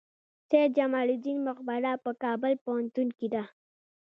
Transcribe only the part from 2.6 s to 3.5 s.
پوهنتون کې ده؟